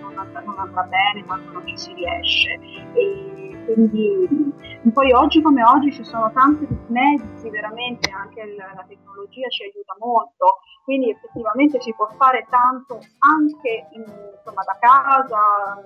non, 0.00 0.18
andrà, 0.18 0.40
non, 0.40 0.58
andrà, 0.58 0.82
bene, 0.84 1.24
tanto 1.26 1.52
non 1.52 1.66
ci 1.66 1.76
si 1.76 1.92
riesce. 1.92 2.58
E 2.94 3.55
quindi 3.72 4.54
poi 4.92 5.12
oggi 5.12 5.42
come 5.42 5.62
oggi 5.64 5.92
ci 5.92 6.04
sono 6.04 6.30
tanti 6.32 6.66
mezzi, 6.88 7.50
veramente 7.50 8.10
anche 8.10 8.54
la, 8.54 8.84
tecnologia 8.86 9.48
ci 9.48 9.64
aiuta 9.64 9.96
molto, 9.98 10.58
quindi 10.84 11.10
effettivamente 11.10 11.80
si 11.80 11.92
può 11.94 12.06
fare 12.16 12.46
tanto 12.48 13.00
anche 13.18 13.88
in, 13.90 14.02
insomma, 14.02 14.62
da 14.62 14.76
casa, 14.78 15.82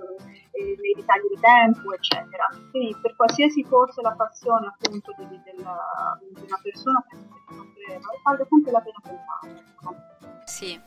eh, 0.52 0.76
nei 0.78 0.94
ritagli 0.94 1.28
di 1.34 1.40
tempo, 1.40 1.94
eccetera. 1.94 2.46
Quindi 2.70 2.94
per 3.00 3.16
qualsiasi 3.16 3.64
fosse 3.64 4.02
la 4.02 4.12
passione 4.12 4.66
appunto 4.66 5.14
di, 5.16 5.26
di, 5.28 5.40
della, 5.44 6.18
di 6.20 6.42
una 6.44 6.60
persona, 6.62 7.04
vale 8.22 8.46
sempre 8.48 8.70
la 8.70 8.80
pena 8.80 8.98
pensare. 9.02 10.09
Sì, 10.50 10.78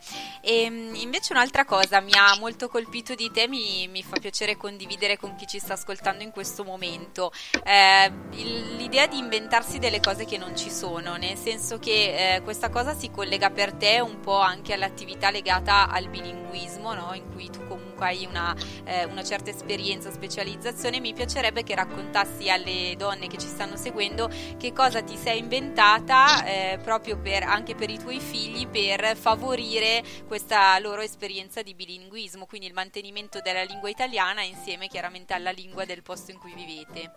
e 0.41 0.63
ehm, 0.63 0.93
invece 0.95 1.31
un'altra 1.31 1.63
cosa 1.63 2.01
mi 2.01 2.11
ha 2.13 2.35
molto 2.37 2.67
colpito 2.67 3.15
di 3.15 3.31
te, 3.31 3.47
mi, 3.47 3.87
mi 3.87 4.03
fa 4.03 4.19
piacere 4.19 4.57
condividere 4.57 5.17
con 5.17 5.35
chi 5.35 5.47
ci 5.47 5.57
sta 5.57 5.73
ascoltando 5.73 6.21
in 6.21 6.31
questo 6.31 6.65
momento, 6.65 7.31
eh, 7.63 8.11
l'idea 8.31 9.07
di 9.07 9.17
inventarsi 9.17 9.79
delle 9.79 10.01
cose 10.01 10.25
che 10.25 10.37
non 10.37 10.57
ci 10.57 10.69
sono, 10.69 11.15
nel 11.15 11.37
senso 11.37 11.79
che 11.79 12.35
eh, 12.35 12.41
questa 12.41 12.69
cosa 12.69 12.93
si 12.93 13.09
collega 13.09 13.51
per 13.51 13.71
te 13.71 14.01
un 14.01 14.19
po' 14.19 14.39
anche 14.39 14.73
all'attività 14.73 15.31
legata 15.31 15.87
al 15.89 16.09
bilinguismo, 16.09 16.93
no? 16.93 17.13
in 17.13 17.31
cui 17.31 17.49
tu 17.49 17.65
comunque 17.65 18.05
hai 18.05 18.25
una, 18.25 18.53
eh, 18.83 19.05
una 19.05 19.23
certa 19.23 19.49
esperienza, 19.49 20.11
specializzazione, 20.11 20.99
mi 20.99 21.13
piacerebbe 21.13 21.63
che 21.63 21.73
raccontassi 21.73 22.49
alle 22.49 22.95
donne 22.97 23.27
che 23.27 23.37
ci 23.37 23.47
stanno 23.47 23.77
seguendo 23.77 24.29
che 24.57 24.73
cosa 24.73 25.01
ti 25.01 25.15
sei 25.15 25.39
inventata 25.39 26.43
eh, 26.43 26.79
proprio 26.83 27.17
per, 27.17 27.43
anche 27.43 27.75
per 27.75 27.89
i 27.89 27.97
tuoi 27.97 28.19
figli 28.19 28.67
per 28.67 29.15
favorire 29.15 29.52
favorire 29.53 30.01
questa 30.27 30.79
loro 30.79 31.01
esperienza 31.01 31.61
di 31.61 31.75
bilinguismo, 31.75 32.47
quindi 32.47 32.65
il 32.65 32.73
mantenimento 32.73 33.39
della 33.39 33.61
lingua 33.61 33.89
italiana 33.89 34.41
insieme 34.41 34.87
chiaramente 34.87 35.33
alla 35.33 35.51
lingua 35.51 35.85
del 35.85 36.01
posto 36.01 36.31
in 36.31 36.39
cui 36.39 36.53
vivete. 36.55 37.11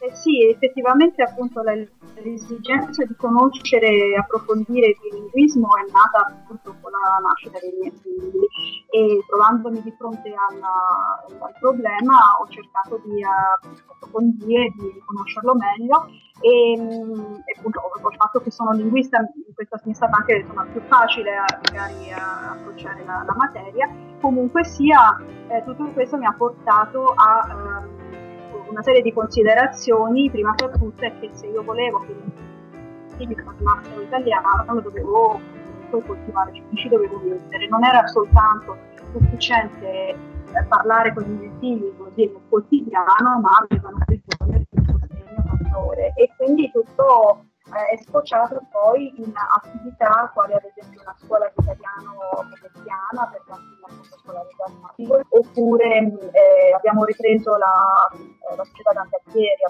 Eh 0.00 0.14
sì, 0.14 0.48
effettivamente 0.48 1.22
appunto 1.22 1.60
l'esigenza 1.62 3.04
di 3.04 3.14
conoscere 3.16 3.88
e 3.88 4.16
approfondire 4.16 4.88
il 4.88 4.96
bilinguismo 5.02 5.68
è 5.76 5.90
nata 5.92 6.32
appunto 6.32 6.74
con 6.80 6.90
la 6.90 7.20
nascita 7.20 7.58
dei 7.60 7.74
miei 7.78 7.92
figli 8.00 8.46
e 8.90 9.24
trovandomi 9.28 9.82
di 9.82 9.92
fronte 9.98 10.32
alla, 10.32 11.24
al 11.44 11.54
problema 11.60 12.16
ho 12.40 12.48
cercato 12.48 13.00
di 13.04 13.22
uh, 13.22 13.68
approfondire, 13.92 14.72
di 14.76 15.02
conoscerlo 15.04 15.54
meglio 15.54 16.08
e, 16.40 16.72
e 16.72 17.54
appunto 17.56 17.80
col 17.80 18.01
fatto 18.32 18.40
che 18.40 18.50
sono 18.50 18.72
linguista 18.72 19.18
questo 19.54 19.78
mi 19.84 19.92
è 19.92 19.94
stato 19.94 20.16
anche 20.16 20.36
insomma, 20.36 20.64
più 20.64 20.80
facile 20.86 21.32
magari 21.70 22.10
approcciare 22.10 23.04
la, 23.04 23.22
la, 23.26 23.34
materia. 23.36 23.88
Comunque 24.20 24.64
sia 24.64 25.20
eh, 25.48 25.62
tutto 25.64 25.90
questo 25.92 26.16
mi 26.16 26.24
ha 26.24 26.32
portato 26.32 27.12
a 27.14 27.46
eh, 27.46 28.70
una 28.70 28.82
serie 28.82 29.02
di 29.02 29.12
considerazioni. 29.12 30.30
Prima 30.30 30.54
tra 30.54 30.68
tutte 30.70 31.06
è 31.06 31.20
che 31.20 31.30
se 31.32 31.46
io 31.46 31.62
volevo 31.62 32.00
che 32.06 32.12
i 32.12 33.16
figli 33.16 33.34
parlassero 33.34 34.00
italiano 34.00 34.80
dovevo 34.80 35.38
poi 35.90 36.02
coltivare, 36.06 36.52
cioè 36.54 36.64
ci 36.74 36.88
dovevo 36.88 37.20
mettere. 37.22 37.68
Non 37.68 37.84
era 37.84 38.06
soltanto 38.06 38.78
sufficiente 39.12 39.86
eh, 39.86 40.16
parlare 40.68 41.12
con 41.12 41.24
i 41.24 41.28
miei 41.28 41.52
figli 41.60 41.92
così 41.98 42.24
nel 42.24 42.40
quotidiano 42.48 43.40
ma 43.40 43.50
avevano 43.68 43.98
bisogno 44.06 44.64
minore 45.60 46.12
e 46.14 46.30
quindi 46.36 46.70
tutto 46.72 47.44
eh, 47.72 47.94
è 47.94 47.96
sfociato 48.02 48.60
poi 48.70 49.12
in 49.16 49.32
attività 49.34 50.30
quali 50.34 50.52
ad 50.52 50.64
esempio 50.64 51.00
una 51.00 51.14
scuola 51.18 51.50
di 51.54 51.62
italiano 51.62 52.12
veneziana 52.44 53.28
per 53.30 53.42
bambini 53.46 53.80
appunto 53.82 54.16
scolarizzato 54.18 55.26
oppure 55.28 55.96
eh, 56.32 56.72
abbiamo 56.74 57.04
ripreso 57.04 57.56
la, 57.56 58.08
eh, 58.12 58.56
la 58.56 58.64
società 58.64 58.92
Dante 58.92 59.20
Alighieri 59.24 59.62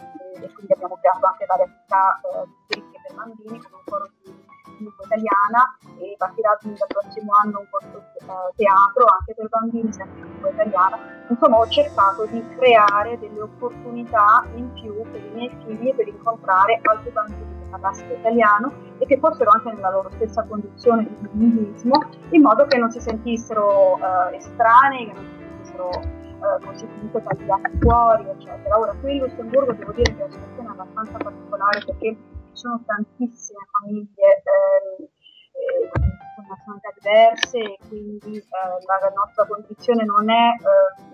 e 0.42 0.52
quindi 0.52 0.73
abbiamo 0.73 0.99
creato 1.00 1.26
anche 1.26 1.47
varie 1.47 1.64
attività 1.64 2.21
eh, 2.23 2.82
per 3.02 3.14
bambini 3.14 3.59
come 3.62 3.76
un 3.76 3.85
foro 3.85 4.11
di 4.23 4.40
lingua 4.78 5.04
italiana 5.04 5.76
e 6.00 6.14
partirà 6.18 6.59
dal 6.61 6.87
prossimo 6.88 7.32
anno 7.42 7.61
un 7.61 7.66
corso 7.71 7.99
eh, 7.99 8.54
teatro 8.56 9.04
anche 9.06 9.35
per 9.35 9.49
bambini 9.49 9.92
sempre 9.92 10.21
in 10.21 10.26
lingua 10.26 10.50
italiana. 10.50 10.99
Insomma 11.28 11.59
ho 11.59 11.68
cercato 11.68 12.26
di 12.26 12.44
creare 12.56 13.18
delle 13.18 13.40
opportunità 13.40 14.44
in 14.54 14.73
più 14.73 15.02
per 15.11 15.23
i 15.23 15.30
miei 15.30 15.50
figli 15.64 15.94
per 15.94 16.09
incontrare 16.09 16.80
altri 16.82 17.11
bambini 17.11 17.51
parlassero 17.73 18.14
italiano 18.14 18.73
e 18.99 19.07
che 19.07 19.19
fossero 19.19 19.50
anche 19.50 19.73
nella 19.73 19.91
loro 19.91 20.11
stessa 20.11 20.45
condizione 20.45 21.05
di 21.09 21.29
bilinguismo 21.29 22.05
in 22.31 22.43
modo 22.43 22.67
che 22.67 22.76
non 22.76 22.91
si 22.91 23.00
sentissero 23.00 23.97
eh, 23.97 24.37
estranei, 24.37 25.07
che 25.07 25.12
non 25.14 25.25
si 25.25 25.37
sentissero 25.38 25.91
eh, 25.91 26.87
comunque 26.87 27.23
tagliati 27.23 27.79
fuori, 27.81 28.29
eccetera. 28.29 28.79
Ora 28.79 28.95
qui 29.00 29.17
in 29.17 29.23
Lussemburgo 29.23 29.73
devo 29.73 29.93
dire 29.93 30.14
che 30.14 30.21
è 30.21 30.25
una 30.25 30.33
situazione 30.33 30.69
abbastanza 30.69 31.17
particolare 31.19 31.83
perché 31.87 32.17
ci 32.52 32.61
sono 32.61 32.83
tantissime 32.85 33.61
famiglie 33.81 34.43
eh, 34.45 35.02
eh, 35.02 35.88
con 36.37 36.45
nazionalità 36.49 36.91
diverse 37.00 37.59
e 37.59 37.79
quindi 37.88 38.37
eh, 38.37 38.45
la 38.87 39.12
nostra 39.14 39.47
condizione 39.47 40.05
non 40.05 40.29
è 40.29 40.50
eh, 40.59 41.12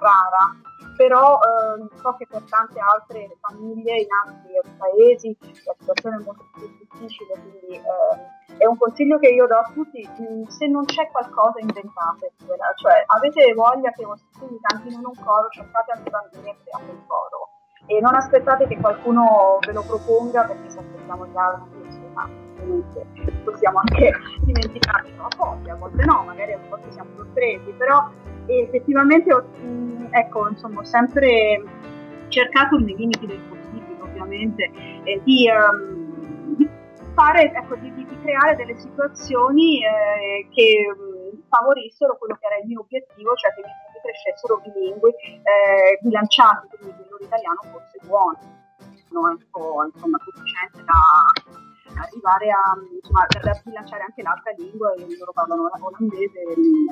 rara, 0.00 0.56
però 1.00 1.40
eh, 1.40 1.96
so 1.96 2.12
che 2.18 2.26
per 2.28 2.42
tante 2.44 2.78
altre 2.78 3.34
famiglie 3.40 4.04
in 4.04 4.08
altri 4.12 4.52
paesi 4.76 5.34
la 5.64 5.74
situazione 5.78 6.16
è 6.16 6.22
molto 6.22 6.44
più 6.52 6.68
difficile, 6.76 7.32
quindi 7.40 7.80
eh, 7.80 8.58
è 8.58 8.66
un 8.66 8.76
consiglio 8.76 9.18
che 9.18 9.28
io 9.28 9.46
do 9.46 9.56
a 9.56 9.70
tutti, 9.72 10.06
se 10.48 10.66
non 10.66 10.84
c'è 10.84 11.08
qualcosa 11.10 11.58
inventate, 11.60 12.32
cioè 12.76 13.02
avete 13.16 13.54
voglia 13.54 13.90
che 13.92 14.02
i 14.02 14.04
vostri 14.04 14.28
figli 14.38 14.60
cantino 14.60 14.98
in 14.98 15.06
un 15.06 15.24
coro, 15.24 15.48
cercate 15.48 15.92
anche 15.92 16.10
bambini 16.10 16.50
e 16.50 16.56
create 16.64 16.90
il 16.92 17.02
coro. 17.06 17.48
E 17.86 17.98
non 18.00 18.14
aspettate 18.14 18.66
che 18.66 18.76
qualcuno 18.76 19.58
ve 19.64 19.72
lo 19.72 19.82
proponga 19.82 20.44
perché 20.44 20.68
se 20.68 20.80
aspettiamo 20.80 21.26
gli 21.26 21.36
altri 21.36 21.80
insomma 21.82 22.28
possiamo 23.42 23.78
anche 23.78 24.12
dimenticarci 24.44 25.14
a 25.16 25.28
volte, 25.34 25.70
a 25.70 25.76
volte 25.76 26.04
no, 26.04 26.24
magari 26.24 26.52
a 26.52 26.58
volte 26.68 26.92
siamo 26.92 27.08
sorpresi, 27.16 27.70
però 27.70 28.06
effettivamente 28.58 29.30
ecco, 30.10 30.48
insomma, 30.48 30.80
ho 30.80 30.84
sempre 30.84 31.62
cercato 32.28 32.78
nei 32.78 32.96
limiti 32.96 33.26
del 33.26 33.40
possibile 33.48 34.00
ovviamente 34.00 34.70
eh, 35.04 35.20
di, 35.24 35.48
um, 35.48 36.56
di, 36.56 36.68
fare, 37.14 37.52
ecco, 37.52 37.76
di, 37.76 37.92
di, 37.92 38.06
creare 38.22 38.56
delle 38.56 38.76
situazioni 38.78 39.82
eh, 39.84 40.48
che 40.50 40.86
um, 40.94 41.42
favorissero 41.48 42.16
quello 42.18 42.36
che 42.38 42.46
era 42.46 42.58
il 42.58 42.66
mio 42.66 42.80
obiettivo, 42.80 43.34
cioè 43.34 43.54
che 43.54 43.62
mi 43.62 44.00
crescessero 44.02 44.60
bilingui, 44.60 45.10
eh, 45.10 45.98
bilanciati, 46.02 46.68
quindi 46.78 47.00
il 47.00 47.06
loro 47.10 47.24
italiano 47.24 47.60
fosse 47.72 47.98
buono, 48.06 48.38
no? 49.10 49.32
ecco, 49.32 49.90
insomma, 49.92 50.18
sufficiente 50.22 50.84
da 50.84 51.69
arrivare 51.94 52.50
a, 52.50 52.76
insomma, 52.94 53.26
da 53.28 53.60
bilanciare 53.64 54.02
anche 54.02 54.22
l'altra 54.22 54.52
lingua, 54.56 54.92
e 54.94 55.06
loro 55.18 55.32
parlano 55.32 55.70
olandese, 55.80 56.40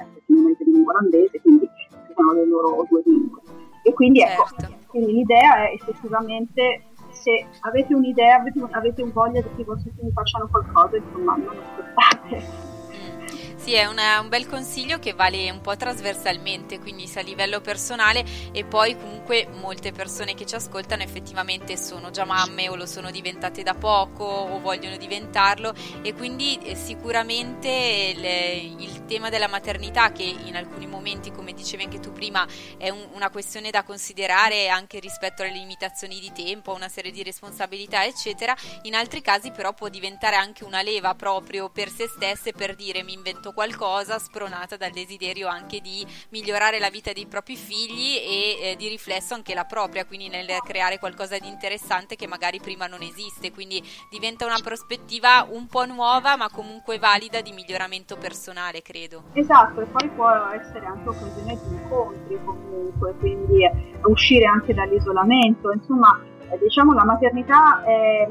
effettivamente 0.01 0.65
lingua 0.65 0.93
olandese, 0.93 1.41
quindi 1.41 1.69
sono 2.15 2.33
le 2.33 2.47
loro 2.47 2.87
due 2.89 3.03
lingue. 3.05 3.41
E 3.85 3.93
quindi 3.93 4.21
ecco, 4.21 4.47
certo. 4.59 4.77
quindi 4.89 5.13
l'idea 5.13 5.69
è 5.69 5.73
effettivamente 5.73 6.83
se 7.11 7.47
avete 7.61 7.95
un'idea, 7.95 8.37
avete, 8.37 8.61
avete 8.71 9.03
un 9.03 9.13
voglia 9.13 9.41
di 9.41 9.49
che 9.55 9.63
i 9.63 9.65
vostri 9.65 9.93
figli 9.97 10.13
facciano 10.13 10.47
qualcosa, 10.49 10.97
insomma, 10.97 11.37
non 11.37 11.57
aspettate 11.57 12.77
sì, 13.69 13.75
è 13.75 13.85
una, 13.85 14.19
un 14.21 14.31
bel 14.31 14.47
consiglio 14.47 14.99
che 14.99 15.13
vale 15.13 15.51
un 15.51 15.61
po' 15.61 15.77
trasversalmente, 15.77 16.79
quindi 16.79 17.07
sia 17.07 17.21
a 17.21 17.25
livello 17.25 17.61
personale 17.61 18.25
e 18.51 18.65
poi 18.65 18.97
comunque 18.97 19.47
molte 19.61 19.93
persone 19.93 20.33
che 20.33 20.47
ci 20.47 20.55
ascoltano 20.55 21.03
effettivamente 21.03 21.77
sono 21.77 22.11
già 22.11 22.25
mamme 22.25 22.71
o 22.71 22.77
lo 22.77 22.87
sono 22.87 23.11
diventate 23.11 23.63
da 23.63 23.75
poco 23.75 24.25
o 24.25 24.59
vogliono 24.61 24.97
diventarlo 24.97 25.75
e 26.01 26.15
quindi 26.15 26.59
eh, 26.63 26.77
sicuramente 26.77 27.69
il, 27.69 28.81
il, 28.81 28.97
tema 29.09 29.31
della 29.31 29.49
maternità 29.49 30.13
che 30.13 30.23
in 30.23 30.55
alcuni 30.55 30.87
momenti, 30.87 31.33
come 31.33 31.55
dicevi 31.55 31.85
anche 31.85 31.99
tu 31.99 32.13
prima, 32.13 32.47
è 32.77 32.91
un, 32.91 33.07
una 33.13 33.31
questione 33.31 33.71
da 33.71 33.83
considerare 33.83 34.69
anche 34.69 34.99
rispetto 34.99 35.43
alle 35.43 35.53
limitazioni 35.53 36.21
di 36.21 36.31
tempo, 36.33 36.75
una 36.75 36.89
serie 36.89 37.11
di 37.11 37.23
responsabilità, 37.23 38.05
eccetera, 38.05 38.55
in 38.83 38.95
altri 38.95 39.23
casi 39.23 39.51
però 39.51 39.73
può 39.73 39.89
diventare 39.89 40.37
anche 40.37 40.65
una 40.65 40.83
leva 40.83 41.15
proprio 41.15 41.71
per 41.71 41.89
se 41.89 42.07
stesse 42.07 42.53
per 42.53 42.75
dire 42.75 43.03
mi 43.03 43.15
invento 43.15 43.55
qualcosa 43.59 44.21
spronata 44.21 44.77
dal 44.77 44.93
desiderio 44.93 45.49
anche 45.49 45.81
di 45.81 46.07
migliorare 46.29 46.79
la 46.79 46.91
vita 46.91 47.13
dei 47.13 47.27
propri 47.27 47.57
figli 47.57 48.15
e 48.15 48.71
eh, 48.71 48.77
di 48.77 48.87
riflesso 48.87 49.35
anche 49.35 49.53
la 49.53 49.65
propria, 49.65 50.07
quindi 50.07 50.29
nel 50.29 50.47
creare 50.65 51.01
qualcosa 51.01 51.37
di 51.39 51.49
interessante 51.49 52.15
che 52.15 52.29
magari 52.29 52.61
prima 52.61 52.87
non 52.87 53.03
esiste, 53.03 53.51
quindi 53.51 53.83
diventa 54.13 54.47
una 54.47 54.61
prospettiva 54.63 55.45
un 55.51 55.67
po' 55.67 55.87
nuova 55.87 56.37
ma 56.37 56.49
comunque 56.51 57.01
valida 57.01 57.41
di 57.41 57.51
miglioramento 57.51 58.17
personale, 58.17 58.81
credo. 58.81 59.25
Esatto, 59.33 59.81
e 59.81 59.87
poi 59.87 60.09
può 60.11 60.31
essere 60.55 60.87
anche 60.87 61.09
occasione 61.09 61.59
di 61.61 61.75
incontri 61.75 62.39
comunque, 62.45 63.17
quindi 63.19 63.69
uscire 64.05 64.45
anche 64.45 64.73
dall'isolamento, 64.73 65.73
insomma 65.73 66.17
diciamo 66.61 66.95
la 66.95 67.05
maternità 67.05 67.83
è, 67.83 68.29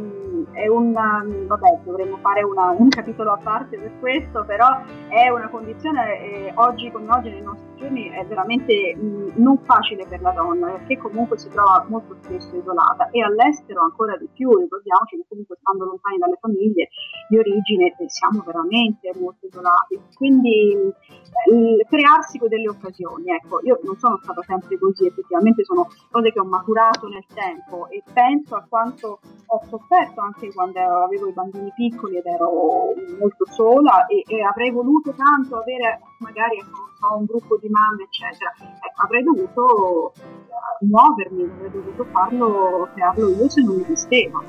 è 0.51 0.67
un, 0.67 0.93
vabbè 0.93 1.79
dovremmo 1.83 2.17
fare 2.17 2.43
una, 2.43 2.71
un 2.77 2.89
capitolo 2.89 3.31
a 3.31 3.39
parte 3.41 3.77
per 3.77 3.91
questo, 3.99 4.43
però 4.45 4.67
è 5.07 5.29
una 5.29 5.49
condizione 5.49 6.19
eh, 6.19 6.51
oggi 6.55 6.91
come 6.91 7.11
oggi 7.11 7.29
nei 7.29 7.41
nostri 7.41 7.67
giorni 7.77 8.09
è 8.09 8.25
veramente 8.25 8.95
mh, 8.95 9.33
non 9.35 9.57
facile 9.59 10.05
per 10.07 10.21
la 10.21 10.31
donna 10.31 10.71
perché 10.71 10.97
comunque 10.97 11.37
si 11.37 11.49
trova 11.49 11.85
molto 11.87 12.15
spesso 12.21 12.55
isolata 12.55 13.09
e 13.11 13.23
all'estero 13.23 13.81
ancora 13.83 14.17
di 14.17 14.27
più, 14.33 14.49
ricordiamoci 14.55 15.17
che 15.17 15.25
comunque 15.27 15.57
stando 15.59 15.85
lontani 15.85 16.17
dalle 16.17 16.37
famiglie 16.39 16.89
di 17.29 17.37
origine 17.37 17.95
eh, 17.97 18.09
siamo 18.09 18.43
veramente 18.45 19.11
molto 19.19 19.45
isolati, 19.45 19.99
quindi 20.15 20.71
eh, 20.71 21.85
crearsi 21.87 22.39
delle 22.47 22.69
occasioni, 22.69 23.31
ecco 23.31 23.59
io 23.63 23.79
non 23.83 23.97
sono 23.97 24.19
stata 24.21 24.41
sempre 24.43 24.77
così, 24.77 25.07
effettivamente 25.07 25.63
sono 25.63 25.87
cose 26.11 26.31
che 26.31 26.39
ho 26.39 26.45
maturato 26.45 27.07
nel 27.07 27.25
tempo 27.33 27.87
e 27.89 28.03
penso 28.13 28.55
a 28.55 28.65
quanto 28.67 29.19
ho 29.45 29.61
sofferto 29.67 30.21
anche 30.27 30.53
quando 30.53 30.79
avevo 30.79 31.27
i 31.27 31.33
bambini 31.33 31.71
piccoli 31.73 32.17
ed 32.17 32.25
ero 32.25 32.93
molto 33.19 33.45
sola 33.49 34.05
e, 34.05 34.23
e 34.27 34.43
avrei 34.43 34.71
voluto 34.71 35.13
tanto 35.13 35.57
avere 35.57 36.01
magari 36.19 36.57
ecco, 36.57 37.15
un 37.15 37.25
gruppo 37.25 37.57
di 37.57 37.69
mamme 37.69 38.03
eccetera. 38.03 38.53
Ecco, 38.57 39.01
avrei 39.01 39.23
dovuto 39.23 40.13
eh, 40.13 40.85
muovermi 40.85 41.43
avrei 41.43 41.71
dovuto 41.71 42.05
farlo 42.11 42.89
crearlo 42.93 43.29
io 43.29 43.49
se 43.49 43.61
non 43.61 43.79
esisteva 43.81 44.39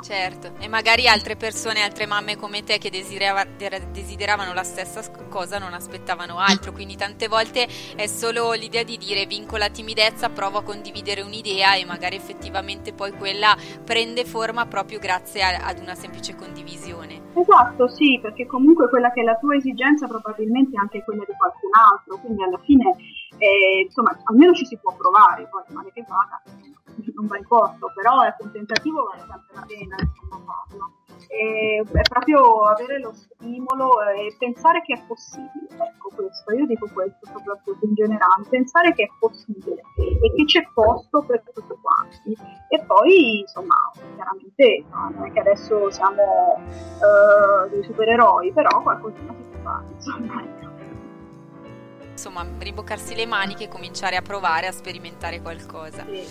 certo. 0.00 0.52
E 0.58 0.68
magari 0.68 1.08
altre 1.08 1.36
persone 1.36 1.82
altre 1.82 2.06
mamme 2.06 2.36
come 2.36 2.62
te 2.62 2.78
che 2.78 2.90
desiderava, 2.90 3.44
desideravano 3.90 4.52
la 4.52 4.62
stessa 4.62 5.00
cosa 5.28 5.58
non 5.58 5.72
aspettavano 5.72 6.38
altro. 6.38 6.72
Quindi 6.72 6.96
tante 6.96 7.28
volte 7.28 7.66
è 7.96 8.06
solo 8.06 8.52
l'idea 8.52 8.82
di 8.82 8.98
dire 8.98 9.26
vinco 9.26 9.56
la 9.56 9.70
timidezza 9.70 10.28
provo 10.28 10.58
a 10.58 10.62
condividere 10.62 11.22
un'idea 11.22 11.76
e 11.76 11.84
magari 11.84 12.16
effettivamente 12.16 12.92
poi 12.92 13.12
quella 13.12 13.56
prende 13.84 14.24
forma 14.24 14.66
proprio 14.66 14.98
grazie 14.98 15.42
a, 15.42 15.66
ad 15.66 15.78
una 15.80 15.94
semplice 15.94 16.34
condivisione. 16.34 17.28
Esatto, 17.34 17.88
sì, 17.88 18.18
perché 18.20 18.46
comunque 18.46 18.88
quella 18.88 19.10
che 19.12 19.20
è 19.20 19.24
la 19.24 19.36
tua 19.36 19.54
esigenza 19.54 20.06
probabilmente 20.06 20.76
è 20.76 20.80
anche 21.00 21.04
quella 21.04 21.24
di 21.24 21.32
qualcun 21.36 21.70
altro, 21.72 22.18
quindi 22.18 22.42
alla 22.42 22.58
fine, 22.58 22.94
eh, 23.38 23.80
insomma, 23.86 24.16
almeno 24.24 24.52
ci 24.52 24.66
si 24.66 24.78
può 24.78 24.94
provare, 24.94 25.48
poi 25.48 25.62
male 25.68 25.90
che 25.92 26.04
vada, 26.06 26.42
non 27.14 27.26
va 27.26 27.38
in 27.38 27.46
corso, 27.46 27.90
però 27.94 28.22
ecco, 28.22 28.44
un 28.44 28.52
tentativo 28.52 29.04
vale 29.04 29.24
sempre 29.26 29.54
la 29.54 29.64
pena, 29.66 29.96
insomma, 29.98 30.44
farlo 30.44 30.98
è, 31.30 31.80
è 31.80 32.02
proprio 32.08 32.62
avere 32.64 32.98
lo 32.98 33.12
stimolo 33.12 34.00
e 34.02 34.34
pensare 34.36 34.82
che 34.82 34.94
è 34.94 35.02
possibile. 35.06 35.68
Ecco 35.70 36.10
questo, 36.14 36.52
io 36.52 36.66
dico 36.66 36.88
questo 36.92 37.26
soprattutto 37.26 37.86
in 37.86 37.94
generale, 37.94 38.44
pensare 38.48 38.92
che 38.94 39.04
è 39.04 39.08
possibile 39.18 39.82
e 39.96 40.32
che 40.34 40.44
c'è 40.44 40.68
posto 40.74 41.22
per 41.22 41.42
tutti 41.52 41.74
quanti. 41.80 42.36
E 42.68 42.82
poi, 42.84 43.40
insomma, 43.40 43.76
chiaramente 44.14 44.84
non 44.90 45.26
è 45.26 45.32
che 45.32 45.40
adesso 45.40 45.90
siamo 45.90 46.54
uh, 46.54 47.68
dei 47.70 47.82
supereroi, 47.84 48.52
però 48.52 48.82
qualcosina 48.82 49.32
si 49.32 49.42
può 49.42 49.60
fare, 49.62 49.86
insomma. 49.92 50.79
Insomma, 52.20 52.46
riboccarsi 52.58 53.14
le 53.14 53.24
maniche 53.24 53.64
e 53.64 53.68
cominciare 53.68 54.14
a 54.14 54.20
provare 54.20 54.66
a 54.66 54.72
sperimentare 54.72 55.40
qualcosa. 55.40 56.04
Sì. 56.04 56.22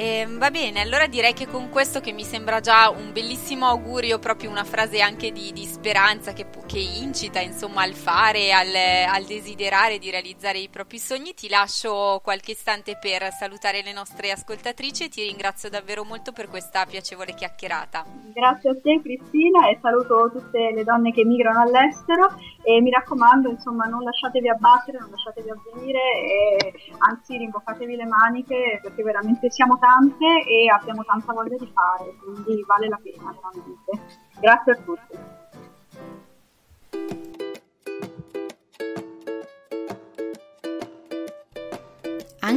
Eh, 0.00 0.28
va 0.38 0.52
bene, 0.52 0.82
allora 0.82 1.08
direi 1.08 1.32
che 1.32 1.48
con 1.48 1.70
questo 1.70 1.98
che 1.98 2.12
mi 2.12 2.22
sembra 2.22 2.60
già 2.60 2.88
un 2.88 3.10
bellissimo 3.12 3.66
augurio, 3.66 4.20
proprio 4.20 4.48
una 4.48 4.62
frase 4.62 5.00
anche 5.00 5.32
di, 5.32 5.52
di 5.52 5.64
speranza 5.64 6.32
che, 6.32 6.46
che, 6.66 6.78
incita 6.78 7.40
insomma 7.40 7.82
al 7.82 7.94
fare, 7.94 8.52
al, 8.52 8.72
al, 8.72 9.24
desiderare 9.24 9.98
di 9.98 10.08
realizzare 10.08 10.58
i 10.58 10.68
propri 10.68 11.00
sogni, 11.00 11.34
ti 11.34 11.48
lascio 11.48 12.20
qualche 12.22 12.52
istante 12.52 12.96
per 12.96 13.32
salutare 13.32 13.82
le 13.82 13.92
nostre 13.92 14.30
ascoltatrici 14.30 15.06
e 15.06 15.08
ti 15.08 15.24
ringrazio 15.24 15.68
davvero 15.68 16.04
molto 16.04 16.30
per 16.30 16.48
questa 16.48 16.86
piacevole 16.86 17.34
chiacchierata. 17.34 18.04
Grazie 18.32 18.70
a 18.70 18.76
te 18.80 19.00
Cristina 19.02 19.68
e 19.68 19.80
saluto 19.82 20.30
tutte 20.30 20.70
le 20.74 20.84
donne 20.84 21.10
che 21.10 21.24
migrano 21.24 21.62
all'estero 21.62 22.36
e 22.62 22.80
mi 22.80 22.90
raccomando 22.90 23.48
insomma 23.48 23.86
non 23.86 24.04
lasciatevi 24.04 24.48
abbattere, 24.48 25.00
non 25.00 25.10
lasciatevi 25.10 25.50
avvenire 25.50 25.98
e 26.22 26.72
anzi 26.98 27.36
rimboccatevi 27.36 27.96
le 27.96 28.06
maniche 28.06 28.78
perché 28.80 29.02
veramente 29.02 29.50
siamo 29.50 29.72
tanti 29.72 29.86
tante 29.88 30.44
e 30.44 30.68
abbiamo 30.68 31.02
tanta 31.02 31.32
voglia 31.32 31.56
di 31.56 31.72
fare, 31.72 32.14
quindi 32.22 32.62
vale 32.66 32.88
la 32.88 33.00
pena 33.02 33.32
veramente. 33.32 33.90
Grazie 34.38 34.72
a 34.72 34.76
tutti. 34.76 35.07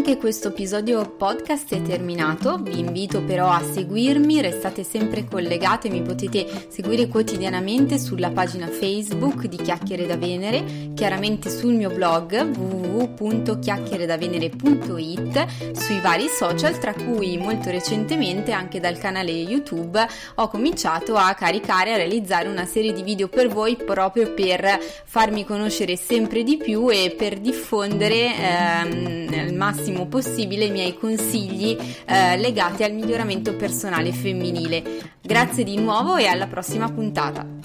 Anche 0.02 0.18
questo 0.18 0.48
episodio 0.48 1.08
podcast 1.08 1.76
è 1.76 1.82
terminato, 1.84 2.58
vi 2.58 2.80
invito 2.80 3.22
però 3.22 3.52
a 3.52 3.62
seguirmi, 3.62 4.42
restate 4.42 4.84
sempre 4.84 5.26
collegate, 5.26 5.92
mi 5.92 6.02
potete 6.02 6.66
seguire 6.70 7.08
quotidianamente 7.08 8.00
sulla 8.00 8.32
pagina 8.32 8.66
Facebook 8.66 9.46
di 9.46 9.58
Chiacchiere 9.58 10.08
da 10.08 10.18
Venere, 10.18 10.90
chiaramente 10.96 11.52
sul 11.52 11.76
mio 11.76 11.92
blog 11.92 12.80
www.chiacchieredavenere.it, 13.02 15.74
sui 15.74 16.00
vari 16.00 16.28
social, 16.28 16.80
tra 16.80 16.94
cui 16.94 17.38
molto 17.38 17.70
recentemente 17.70 18.52
anche 18.52 18.80
dal 18.80 18.98
canale 18.98 19.30
YouTube 19.32 20.04
ho 20.36 20.48
cominciato 20.48 21.16
a 21.16 21.34
caricare, 21.34 21.94
a 21.94 21.98
realizzare 21.98 22.48
una 22.48 22.66
serie 22.66 22.94
di 22.94 23.04
video 23.04 23.28
per 23.28 23.50
voi 23.50 23.76
proprio 23.76 24.34
per 24.34 24.80
farmi 25.06 25.44
conoscere 25.46 25.96
sempre 25.96 26.42
di 26.44 26.58
più 26.58 26.90
e 26.90 27.14
per 27.18 27.40
diffondere 27.40 28.36
ehm, 28.36 29.34
al 29.34 29.54
massimo 29.54 30.01
massimo 30.02 30.08
possibile 30.08 30.66
i 30.66 30.72
miei 30.72 30.98
consigli 30.98 31.78
eh, 32.06 32.38
legati 32.38 32.84
al 32.84 32.94
miglioramento 32.94 33.56
personale 33.56 34.12
femminile. 34.12 34.84
Grazie 35.22 35.64
di 35.64 35.78
nuovo 35.78 36.16
e 36.16 36.26
alla 36.26 36.48
prossima 36.48 36.90
puntata. 36.92 37.61